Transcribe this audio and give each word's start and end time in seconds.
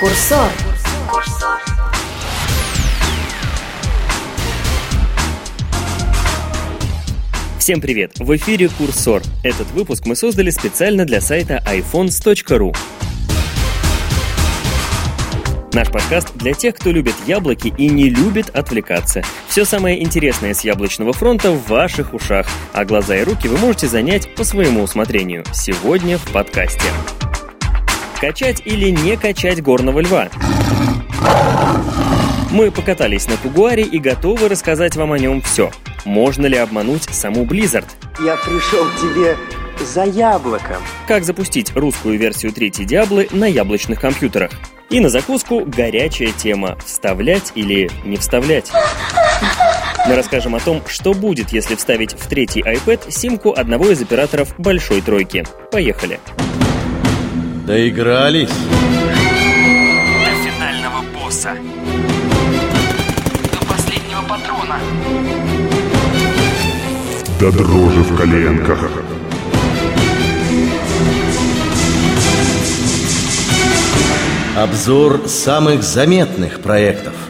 Курсор. 0.00 0.48
Всем 7.58 7.80
привет! 7.80 8.12
В 8.20 8.36
эфире 8.36 8.68
Курсор. 8.68 9.22
Этот 9.42 9.68
выпуск 9.72 10.06
мы 10.06 10.14
создали 10.14 10.50
специально 10.50 11.04
для 11.04 11.20
сайта 11.20 11.60
iPhones.ru. 11.66 12.76
Наш 15.72 15.90
подкаст 15.90 16.32
для 16.36 16.54
тех, 16.54 16.76
кто 16.76 16.92
любит 16.92 17.14
яблоки 17.26 17.74
и 17.76 17.88
не 17.88 18.08
любит 18.08 18.50
отвлекаться. 18.50 19.24
Все 19.48 19.64
самое 19.64 20.00
интересное 20.00 20.54
с 20.54 20.60
яблочного 20.60 21.12
фронта 21.12 21.50
в 21.50 21.66
ваших 21.66 22.14
ушах, 22.14 22.46
а 22.72 22.84
глаза 22.84 23.16
и 23.16 23.24
руки 23.24 23.48
вы 23.48 23.58
можете 23.58 23.88
занять 23.88 24.32
по 24.36 24.44
своему 24.44 24.82
усмотрению. 24.82 25.44
Сегодня 25.52 26.18
в 26.18 26.32
подкасте. 26.32 26.88
Качать 28.20 28.62
или 28.64 28.90
не 28.90 29.16
качать 29.16 29.62
горного 29.62 30.00
льва? 30.00 30.28
Мы 32.50 32.72
покатались 32.72 33.28
на 33.28 33.36
Тугуаре 33.36 33.84
и 33.84 34.00
готовы 34.00 34.48
рассказать 34.48 34.96
вам 34.96 35.12
о 35.12 35.18
нем 35.20 35.40
все. 35.40 35.70
Можно 36.04 36.46
ли 36.46 36.56
обмануть 36.56 37.04
саму 37.04 37.44
Blizzard? 37.44 37.86
Я 38.24 38.36
пришел 38.36 38.84
к 38.86 39.00
тебе 39.00 39.36
за 39.84 40.02
яблоком. 40.04 40.78
Как 41.06 41.22
запустить 41.22 41.72
русскую 41.76 42.18
версию 42.18 42.52
третьей 42.52 42.86
Диаблы 42.86 43.28
на 43.30 43.44
яблочных 43.44 44.00
компьютерах? 44.00 44.50
И 44.90 44.98
на 44.98 45.10
закуску 45.10 45.64
горячая 45.64 46.32
тема– 46.32 46.76
вставлять 46.84 47.52
или 47.54 47.88
не 48.04 48.16
вставлять. 48.16 48.72
Мы 50.08 50.16
расскажем 50.16 50.56
о 50.56 50.60
том, 50.60 50.82
что 50.88 51.12
будет, 51.14 51.50
если 51.50 51.76
вставить 51.76 52.14
в 52.14 52.26
третий 52.26 52.62
iPad 52.62 53.12
симку 53.12 53.52
одного 53.52 53.90
из 53.90 54.02
операторов 54.02 54.58
большой 54.58 55.02
тройки. 55.02 55.44
Поехали. 55.70 56.18
Доигрались. 57.68 58.48
До 58.48 60.30
финального 60.42 61.02
босса. 61.12 61.50
До 63.52 63.66
последнего 63.66 64.22
патрона. 64.22 64.78
до 67.38 67.52
дрожи 67.52 68.00
в 68.00 68.16
коленках. 68.16 68.90
Обзор 74.56 75.28
самых 75.28 75.82
заметных 75.82 76.60
проектов. 76.60 77.27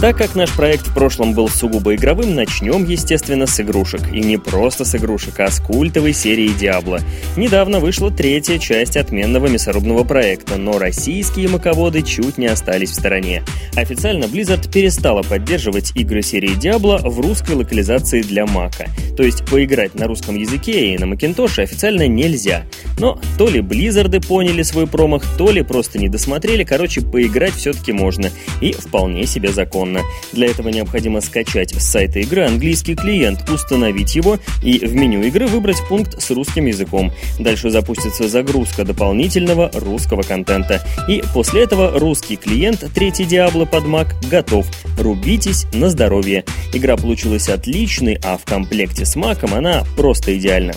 Так 0.00 0.16
как 0.16 0.34
наш 0.34 0.50
проект 0.54 0.86
в 0.86 0.94
прошлом 0.94 1.34
был 1.34 1.50
сугубо 1.50 1.94
игровым, 1.94 2.34
начнем, 2.34 2.86
естественно, 2.86 3.46
с 3.46 3.60
игрушек. 3.60 4.00
И 4.14 4.20
не 4.20 4.38
просто 4.38 4.86
с 4.86 4.94
игрушек, 4.94 5.38
а 5.40 5.50
с 5.50 5.60
культовой 5.60 6.14
серии 6.14 6.48
Диабло. 6.48 7.00
Недавно 7.36 7.80
вышла 7.80 8.10
третья 8.10 8.56
часть 8.56 8.96
отменного 8.96 9.48
мясорубного 9.48 10.04
проекта, 10.04 10.56
но 10.56 10.78
российские 10.78 11.50
маководы 11.50 12.00
чуть 12.00 12.38
не 12.38 12.46
остались 12.46 12.92
в 12.92 12.94
стороне. 12.94 13.44
Официально 13.76 14.24
Blizzard 14.24 14.72
перестала 14.72 15.22
поддерживать 15.22 15.92
игры 15.94 16.22
серии 16.22 16.54
Диабло 16.54 16.96
в 17.04 17.20
русской 17.20 17.54
локализации 17.54 18.22
для 18.22 18.46
Мака. 18.46 18.86
То 19.18 19.22
есть 19.22 19.44
поиграть 19.44 19.94
на 19.96 20.06
русском 20.06 20.34
языке 20.34 20.94
и 20.94 20.98
на 20.98 21.04
Макинтоше 21.04 21.60
официально 21.60 22.08
нельзя. 22.08 22.64
Но 22.98 23.20
то 23.36 23.50
ли 23.50 23.60
Близзарды 23.60 24.22
поняли 24.22 24.62
свой 24.62 24.86
промах, 24.86 25.24
то 25.36 25.50
ли 25.50 25.60
просто 25.60 25.98
не 25.98 26.08
досмотрели, 26.08 26.64
короче, 26.64 27.02
поиграть 27.02 27.52
все-таки 27.52 27.92
можно. 27.92 28.30
И 28.62 28.72
вполне 28.72 29.26
себе 29.26 29.52
законно. 29.90 30.02
Для 30.32 30.46
этого 30.48 30.68
необходимо 30.68 31.20
скачать 31.20 31.74
с 31.74 31.90
сайта 31.90 32.20
игры 32.20 32.44
английский 32.44 32.94
клиент, 32.94 33.48
установить 33.48 34.14
его 34.14 34.38
и 34.62 34.78
в 34.78 34.94
меню 34.94 35.22
игры 35.22 35.46
выбрать 35.46 35.82
пункт 35.88 36.20
с 36.20 36.30
русским 36.30 36.66
языком. 36.66 37.12
Дальше 37.38 37.70
запустится 37.70 38.28
загрузка 38.28 38.84
дополнительного 38.84 39.70
русского 39.74 40.22
контента. 40.22 40.84
И 41.08 41.22
после 41.34 41.62
этого 41.62 41.98
русский 41.98 42.36
клиент 42.36 42.84
третий 42.94 43.24
Диабло 43.24 43.64
под 43.64 43.84
Mac 43.84 44.08
готов. 44.28 44.66
Рубитесь 44.98 45.66
на 45.72 45.90
здоровье. 45.90 46.44
Игра 46.72 46.96
получилась 46.96 47.48
отличной, 47.48 48.18
а 48.22 48.36
в 48.36 48.44
комплекте 48.44 49.04
с 49.04 49.16
Маком 49.16 49.54
она 49.54 49.84
просто 49.96 50.36
идеальна. 50.36 50.74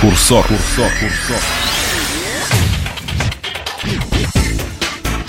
Курсор. 0.00 0.46
Курсор. 0.46 0.90
Курсор. 1.00 1.40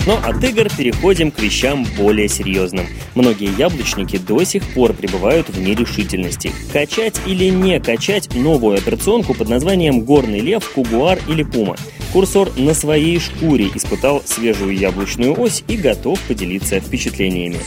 Но 0.08 0.18
от 0.24 0.42
игр 0.42 0.70
переходим 0.74 1.30
к 1.30 1.38
вещам 1.38 1.86
более 1.98 2.28
серьезным. 2.28 2.86
Многие 3.14 3.54
яблочники 3.58 4.16
до 4.16 4.42
сих 4.42 4.62
пор 4.72 4.94
пребывают 4.94 5.50
в 5.50 5.60
нерешительности. 5.60 6.50
Качать 6.72 7.20
или 7.26 7.50
не 7.50 7.78
качать 7.78 8.34
новую 8.34 8.78
операционку 8.78 9.34
под 9.34 9.50
названием 9.50 10.00
«Горный 10.00 10.40
лев», 10.40 10.66
«Кугуар» 10.74 11.18
или 11.28 11.42
«Пума». 11.42 11.76
Курсор 12.14 12.48
на 12.56 12.72
своей 12.72 13.20
шкуре 13.20 13.68
испытал 13.74 14.22
свежую 14.24 14.74
яблочную 14.78 15.38
ось 15.38 15.62
и 15.68 15.76
готов 15.76 16.18
поделиться 16.20 16.80
впечатлениями. 16.80 17.58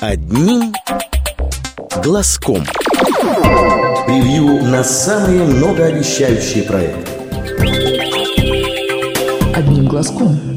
Одним 0.00 0.72
глазком. 2.02 2.64
Превью 4.06 4.64
на 4.64 4.82
самые 4.82 5.44
многообещающие 5.44 6.62
проекты. 6.62 7.12
Одним 9.54 9.86
глазком. 9.86 10.51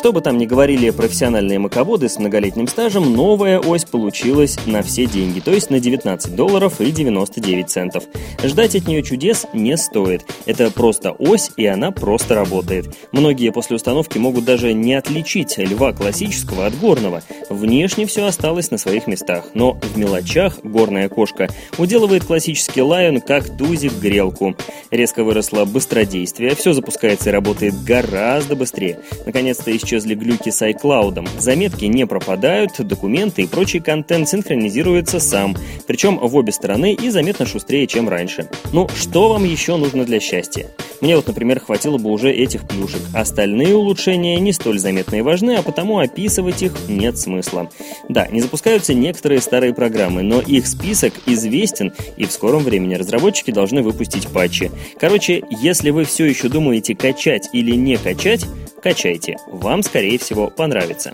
Что 0.00 0.14
бы 0.14 0.22
там 0.22 0.38
ни 0.38 0.46
говорили 0.46 0.88
профессиональные 0.88 1.58
маководы 1.58 2.08
с 2.08 2.18
многолетним 2.18 2.68
стажем, 2.68 3.12
новая 3.12 3.60
ось 3.60 3.84
получилась 3.84 4.56
на 4.64 4.82
все 4.82 5.04
деньги, 5.04 5.40
то 5.40 5.50
есть 5.50 5.68
на 5.68 5.78
19 5.78 6.34
долларов 6.34 6.80
и 6.80 6.90
99 6.90 7.68
центов. 7.68 8.04
Ждать 8.42 8.74
от 8.74 8.88
нее 8.88 9.02
чудес 9.02 9.44
не 9.52 9.76
стоит. 9.76 10.24
Это 10.46 10.70
просто 10.70 11.12
ось, 11.12 11.50
и 11.58 11.66
она 11.66 11.90
просто 11.90 12.34
работает. 12.34 12.96
Многие 13.12 13.52
после 13.52 13.76
установки 13.76 14.16
могут 14.16 14.46
даже 14.46 14.72
не 14.72 14.94
отличить 14.94 15.58
льва 15.58 15.92
классического 15.92 16.64
от 16.64 16.78
горного. 16.78 17.22
Внешне 17.50 18.06
все 18.06 18.24
осталось 18.24 18.70
на 18.70 18.78
своих 18.78 19.06
местах, 19.06 19.50
но 19.52 19.74
в 19.74 19.98
мелочах 19.98 20.60
горная 20.62 21.10
кошка 21.10 21.50
уделывает 21.76 22.24
классический 22.24 22.80
лайон 22.80 23.20
как 23.20 23.54
тузик 23.54 23.92
грелку. 24.00 24.56
Резко 24.90 25.24
выросло 25.24 25.66
быстродействие, 25.66 26.54
все 26.54 26.72
запускается 26.72 27.28
и 27.28 27.32
работает 27.32 27.74
гораздо 27.84 28.56
быстрее. 28.56 28.98
Наконец-то 29.26 29.70
исчезли 29.90 30.14
глюки 30.14 30.50
с 30.50 30.62
iCloud. 30.62 31.28
Заметки 31.38 31.84
не 31.86 32.06
пропадают, 32.06 32.72
документы 32.78 33.42
и 33.42 33.46
прочий 33.46 33.80
контент 33.80 34.28
синхронизируется 34.28 35.18
сам, 35.18 35.56
причем 35.86 36.18
в 36.18 36.36
обе 36.36 36.52
стороны 36.52 36.94
и 36.94 37.10
заметно 37.10 37.44
шустрее, 37.44 37.86
чем 37.86 38.08
раньше. 38.08 38.48
Ну, 38.72 38.88
что 38.94 39.28
вам 39.28 39.44
еще 39.44 39.76
нужно 39.76 40.04
для 40.04 40.20
счастья? 40.20 40.68
Мне 41.00 41.16
вот, 41.16 41.26
например, 41.26 41.60
хватило 41.60 41.98
бы 41.98 42.10
уже 42.10 42.30
этих 42.30 42.68
плюшек. 42.68 43.00
Остальные 43.14 43.74
улучшения 43.74 44.38
не 44.38 44.52
столь 44.52 44.78
заметны 44.78 45.18
и 45.18 45.22
важны, 45.22 45.56
а 45.56 45.62
потому 45.62 45.98
описывать 45.98 46.62
их 46.62 46.72
нет 46.88 47.18
смысла. 47.18 47.70
Да, 48.08 48.28
не 48.28 48.42
запускаются 48.42 48.92
некоторые 48.92 49.40
старые 49.40 49.74
программы, 49.74 50.22
но 50.22 50.40
их 50.40 50.66
список 50.66 51.14
известен, 51.26 51.92
и 52.16 52.26
в 52.26 52.32
скором 52.32 52.62
времени 52.62 52.94
разработчики 52.94 53.50
должны 53.50 53.82
выпустить 53.82 54.28
патчи. 54.28 54.70
Короче, 54.98 55.42
если 55.50 55.90
вы 55.90 56.04
все 56.04 56.26
еще 56.26 56.48
думаете 56.48 56.94
качать 56.94 57.48
или 57.52 57.74
не 57.74 57.96
качать, 57.96 58.44
качайте. 58.80 59.36
Вам, 59.46 59.82
скорее 59.82 60.18
всего, 60.18 60.48
понравится. 60.48 61.12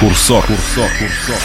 Курсор. 0.00 0.46
Курсор. 0.46 0.88
Курсор. 0.98 1.40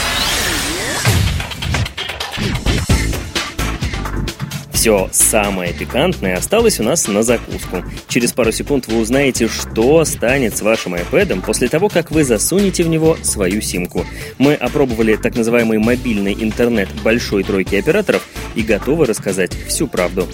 Все 4.86 5.10
самое 5.12 5.74
пикантное 5.74 6.38
осталось 6.38 6.80
у 6.80 6.84
нас 6.84 7.08
на 7.08 7.24
закуску. 7.24 7.84
Через 8.08 8.34
пару 8.34 8.52
секунд 8.52 8.86
вы 8.86 9.00
узнаете, 9.00 9.48
что 9.48 10.06
станет 10.06 10.56
с 10.56 10.62
вашим 10.62 10.94
iPad 10.94 11.42
после 11.42 11.70
того, 11.70 11.90
как 11.90 12.12
вы 12.12 12.24
засунете 12.24 12.84
в 12.84 12.90
него 12.90 13.18
свою 13.24 13.62
симку. 13.62 14.06
Мы 14.38 14.54
опробовали 14.54 15.16
так 15.16 15.36
называемый 15.36 15.80
мобильный 15.80 16.34
интернет 16.34 16.88
большой 17.04 17.44
тройки 17.44 17.74
операторов 17.74 18.28
и 18.54 18.62
готовы 18.62 19.08
рассказать 19.08 19.54
всю 19.68 19.88
правду. 19.88 20.28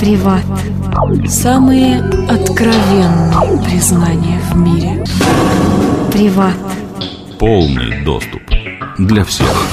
Приват. 0.00 0.46
Самые 1.28 1.98
откровенные 2.00 3.62
признания 3.62 4.40
в 4.50 4.56
мире. 4.56 5.04
Приват. 6.10 6.56
Полный 7.38 8.02
доступ 8.02 8.40
для 8.96 9.24
всех. 9.24 9.68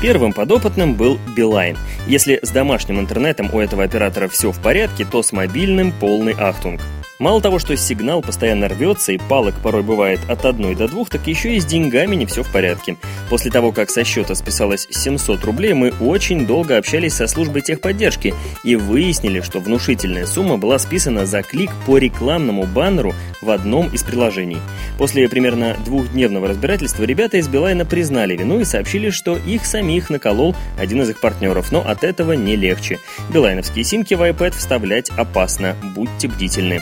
Первым 0.00 0.32
подопытным 0.32 0.94
был 0.94 1.18
Билайн. 1.36 1.76
Если 2.06 2.40
с 2.42 2.48
домашним 2.48 2.98
интернетом 2.98 3.50
у 3.52 3.60
этого 3.60 3.84
оператора 3.84 4.28
все 4.28 4.52
в 4.52 4.60
порядке, 4.62 5.04
то 5.04 5.22
с 5.22 5.32
мобильным 5.32 5.92
полный 5.92 6.32
ахтунг. 6.32 6.80
Мало 7.20 7.40
того, 7.40 7.60
что 7.60 7.76
сигнал 7.76 8.22
постоянно 8.22 8.68
рвется 8.68 9.12
и 9.12 9.18
палок 9.18 9.54
порой 9.62 9.84
бывает 9.84 10.18
от 10.28 10.44
одной 10.44 10.74
до 10.74 10.88
двух, 10.88 11.10
так 11.10 11.24
еще 11.28 11.54
и 11.54 11.60
с 11.60 11.64
деньгами 11.64 12.16
не 12.16 12.26
все 12.26 12.42
в 12.42 12.50
порядке. 12.50 12.96
После 13.30 13.52
того, 13.52 13.70
как 13.70 13.90
со 13.90 14.02
счета 14.02 14.34
списалось 14.34 14.88
700 14.90 15.44
рублей, 15.44 15.74
мы 15.74 15.92
очень 16.00 16.44
долго 16.44 16.76
общались 16.76 17.14
со 17.14 17.28
службой 17.28 17.62
техподдержки 17.62 18.34
и 18.64 18.74
выяснили, 18.74 19.40
что 19.42 19.60
внушительная 19.60 20.26
сумма 20.26 20.58
была 20.58 20.78
списана 20.80 21.24
за 21.24 21.42
клик 21.42 21.70
по 21.86 21.98
рекламному 21.98 22.64
баннеру 22.64 23.14
в 23.40 23.50
одном 23.50 23.90
из 23.90 24.02
приложений. 24.02 24.58
После 24.98 25.28
примерно 25.28 25.76
двухдневного 25.84 26.48
разбирательства 26.48 27.04
ребята 27.04 27.36
из 27.36 27.46
Билайна 27.46 27.84
признали 27.84 28.36
вину 28.36 28.58
и 28.58 28.64
сообщили, 28.64 29.10
что 29.10 29.36
их 29.36 29.66
самих 29.66 30.10
наколол 30.10 30.56
один 30.76 31.02
из 31.02 31.10
их 31.10 31.20
партнеров, 31.20 31.70
но 31.70 31.80
от 31.86 32.02
этого 32.02 32.32
не 32.32 32.56
легче. 32.56 32.98
Билайновские 33.32 33.84
симки 33.84 34.14
в 34.14 34.22
iPad 34.22 34.50
вставлять 34.56 35.10
опасно, 35.10 35.76
будьте 35.94 36.26
бдительны. 36.26 36.80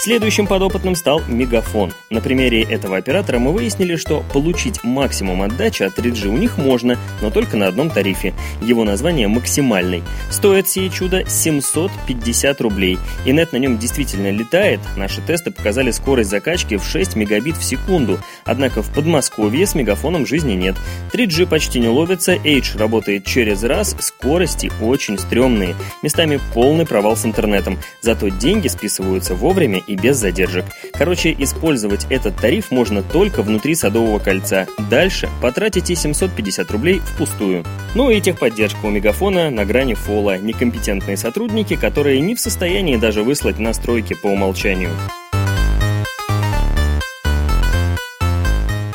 Следующим 0.00 0.46
подопытным 0.46 0.94
стал 0.94 1.20
Мегафон. 1.28 1.92
На 2.08 2.22
примере 2.22 2.62
этого 2.62 2.96
оператора 2.96 3.38
мы 3.38 3.52
выяснили, 3.52 3.96
что 3.96 4.24
получить 4.32 4.82
максимум 4.82 5.42
отдачи 5.42 5.82
от 5.82 5.98
3G 5.98 6.28
у 6.28 6.38
них 6.38 6.56
можно, 6.56 6.96
но 7.20 7.30
только 7.30 7.58
на 7.58 7.66
одном 7.66 7.90
тарифе. 7.90 8.32
Его 8.62 8.84
название 8.84 9.28
максимальный. 9.28 10.02
Стоит 10.30 10.68
сие 10.68 10.88
чудо 10.88 11.28
750 11.28 12.62
рублей. 12.62 12.98
И 13.26 13.32
нет 13.32 13.52
на 13.52 13.58
нем 13.58 13.76
действительно 13.76 14.30
летает. 14.30 14.80
Наши 14.96 15.20
тесты 15.20 15.50
показали 15.50 15.90
скорость 15.90 16.30
закачки 16.30 16.78
в 16.78 16.84
6 16.84 17.16
мегабит 17.16 17.58
в 17.58 17.62
секунду. 17.62 18.18
Однако 18.46 18.82
в 18.82 18.90
Подмосковье 18.94 19.66
с 19.66 19.74
Мегафоном 19.74 20.24
жизни 20.24 20.54
нет. 20.54 20.76
3G 21.12 21.46
почти 21.46 21.78
не 21.78 21.88
ловится, 21.88 22.32
H 22.32 22.74
работает 22.76 23.26
через 23.26 23.62
раз, 23.64 23.94
скорости 24.00 24.72
очень 24.80 25.18
стрёмные. 25.18 25.76
Местами 26.02 26.40
полный 26.54 26.86
провал 26.86 27.18
с 27.18 27.26
интернетом. 27.26 27.78
Зато 28.00 28.28
деньги 28.28 28.68
списываются 28.68 29.34
вовремя 29.34 29.82
и 29.90 29.96
без 29.96 30.16
задержек. 30.16 30.64
Короче, 30.92 31.34
использовать 31.38 32.06
этот 32.10 32.36
тариф 32.36 32.70
можно 32.70 33.02
только 33.02 33.42
внутри 33.42 33.74
Садового 33.74 34.18
кольца. 34.18 34.66
Дальше 34.88 35.28
потратите 35.42 35.96
750 35.96 36.70
рублей 36.70 37.00
впустую. 37.00 37.64
Ну 37.94 38.10
и 38.10 38.20
техподдержка 38.20 38.86
у 38.86 38.90
Мегафона 38.90 39.50
на 39.50 39.64
грани 39.64 39.94
фола. 39.94 40.38
Некомпетентные 40.38 41.16
сотрудники, 41.16 41.74
которые 41.74 42.20
не 42.20 42.34
в 42.34 42.40
состоянии 42.40 42.96
даже 42.96 43.22
выслать 43.22 43.58
настройки 43.58 44.14
по 44.14 44.28
умолчанию. 44.28 44.90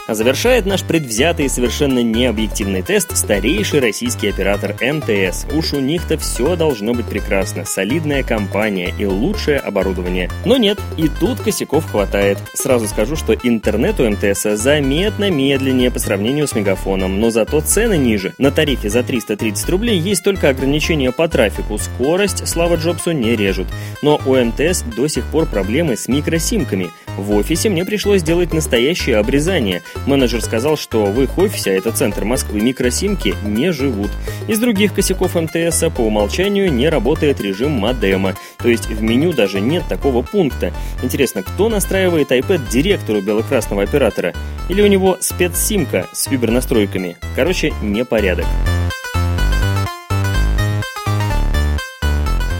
А 0.07 0.13
завершает 0.13 0.67
наш 0.67 0.83
предвзятый 0.83 1.45
и 1.45 1.49
совершенно 1.49 2.03
необъективный 2.03 2.83
тест 2.83 3.17
старейший 3.17 3.79
российский 3.79 4.27
оператор 4.27 4.75
МТС. 4.79 5.45
Уж 5.51 5.73
у 5.73 5.79
них-то 5.79 6.17
все 6.19 6.55
должно 6.55 6.93
быть 6.93 7.07
прекрасно. 7.07 7.65
Солидная 7.65 8.21
компания 8.21 8.93
и 8.99 9.05
лучшее 9.05 9.57
оборудование. 9.57 10.29
Но 10.45 10.57
нет, 10.57 10.79
и 10.97 11.07
тут 11.07 11.39
косяков 11.39 11.89
хватает. 11.89 12.37
Сразу 12.53 12.87
скажу, 12.87 13.15
что 13.15 13.33
интернет 13.33 13.99
у 13.99 14.07
МТС 14.07 14.43
заметно 14.43 15.31
медленнее 15.31 15.89
по 15.89 15.97
сравнению 15.97 16.47
с 16.47 16.53
Мегафоном, 16.53 17.19
но 17.19 17.31
зато 17.31 17.61
цены 17.61 17.97
ниже. 17.97 18.35
На 18.37 18.51
тарифе 18.51 18.89
за 18.89 19.01
330 19.01 19.69
рублей 19.69 19.97
есть 19.97 20.23
только 20.23 20.49
ограничения 20.49 21.11
по 21.11 21.27
трафику. 21.27 21.79
Скорость, 21.79 22.47
слава 22.47 22.75
Джобсу, 22.75 23.11
не 23.11 23.35
режут. 23.35 23.67
Но 24.03 24.21
у 24.25 24.35
МТС 24.35 24.83
до 24.95 25.07
сих 25.07 25.25
пор 25.25 25.47
проблемы 25.47 25.97
с 25.97 26.07
микросимками. 26.07 26.91
В 27.17 27.33
офисе 27.33 27.69
мне 27.69 27.85
пришлось 27.85 28.23
делать 28.23 28.53
настоящее 28.53 29.17
обрезание– 29.17 29.81
Менеджер 30.05 30.41
сказал, 30.41 30.77
что 30.77 31.05
в 31.05 31.21
их 31.21 31.37
офисе, 31.37 31.71
а 31.71 31.73
это 31.73 31.91
центр 31.91 32.25
Москвы, 32.25 32.61
микросимки 32.61 33.35
не 33.43 33.71
живут. 33.71 34.11
Из 34.47 34.59
других 34.59 34.93
косяков 34.93 35.35
МТС 35.35 35.83
по 35.95 36.01
умолчанию 36.01 36.71
не 36.71 36.89
работает 36.89 37.41
режим 37.41 37.71
модема, 37.71 38.35
то 38.57 38.69
есть 38.69 38.87
в 38.87 39.01
меню 39.01 39.33
даже 39.33 39.61
нет 39.61 39.83
такого 39.89 40.21
пункта. 40.21 40.73
Интересно, 41.01 41.43
кто 41.43 41.69
настраивает 41.69 42.31
iPad 42.31 42.69
директору 42.69 43.21
белокрасного 43.21 43.83
оператора? 43.83 44.33
Или 44.69 44.81
у 44.81 44.87
него 44.87 45.17
спецсимка 45.19 46.07
с 46.13 46.27
вибер-настройками? 46.27 47.17
Короче, 47.35 47.73
непорядок. 47.81 48.45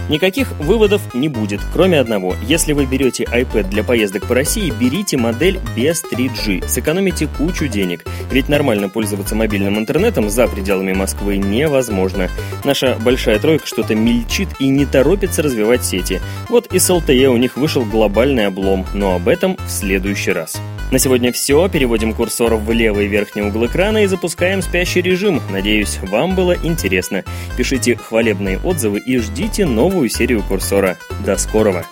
Никаких 0.09 0.51
выводов 0.59 1.13
не 1.15 1.29
будет, 1.29 1.61
кроме 1.73 1.99
одного. 1.99 2.35
Если 2.43 2.73
вы 2.73 2.85
берете 2.85 3.23
iPad 3.23 3.69
для 3.69 3.83
поездок 3.83 4.27
по 4.27 4.35
России, 4.35 4.71
берите 4.79 5.17
модель 5.17 5.59
без 5.75 6.03
3G. 6.03 6.67
Сэкономите 6.67 7.27
кучу 7.27 7.67
денег. 7.67 8.05
Ведь 8.31 8.47
нормально 8.47 8.89
пользоваться 8.89 9.35
мобильным 9.35 9.79
интернетом 9.79 10.29
за 10.29 10.47
пределами 10.47 10.93
Москвы 10.93 11.37
невозможно. 11.37 12.29
Наша 12.63 12.97
большая 13.03 13.39
тройка 13.39 13.65
что-то 13.65 13.95
мельчит 13.95 14.49
и 14.59 14.67
не 14.67 14.85
торопится 14.85 15.41
развивать 15.41 15.83
сети. 15.83 16.21
Вот 16.49 16.73
и 16.73 16.79
с 16.79 16.89
LTE 16.89 17.27
у 17.27 17.37
них 17.37 17.57
вышел 17.57 17.83
глобальный 17.83 18.47
облом, 18.47 18.85
но 18.93 19.15
об 19.15 19.27
этом 19.27 19.57
в 19.65 19.69
следующий 19.69 20.31
раз. 20.31 20.61
На 20.91 20.99
сегодня 20.99 21.31
все. 21.31 21.67
Переводим 21.67 22.13
курсор 22.13 22.55
в 22.55 22.71
левый 22.71 23.07
верхний 23.07 23.41
угол 23.41 23.65
экрана 23.65 24.03
и 24.03 24.07
запускаем 24.07 24.61
спящий 24.61 25.01
режим. 25.01 25.41
Надеюсь, 25.51 25.97
вам 26.03 26.35
было 26.35 26.55
интересно. 26.63 27.23
Пишите 27.57 27.95
хвалебные 27.95 28.59
отзывы 28.59 28.99
и 28.99 29.17
ждите 29.17 29.65
новую 29.65 30.09
серию 30.09 30.43
курсора. 30.43 30.97
До 31.25 31.37
скорого. 31.37 31.85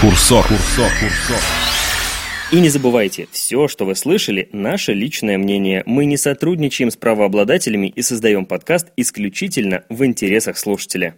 Курсор. 0.00 0.44
Курсор. 0.46 0.90
Курсор. 1.00 1.38
И 2.52 2.60
не 2.60 2.68
забывайте, 2.68 3.26
все, 3.32 3.66
что 3.66 3.84
вы 3.84 3.96
слышали, 3.96 4.48
наше 4.52 4.92
личное 4.92 5.38
мнение. 5.38 5.82
Мы 5.86 6.04
не 6.04 6.16
сотрудничаем 6.16 6.90
с 6.90 6.96
правообладателями 6.96 7.88
и 7.88 8.02
создаем 8.02 8.46
подкаст 8.46 8.88
исключительно 8.96 9.84
в 9.88 10.04
интересах 10.04 10.58
слушателя. 10.58 11.14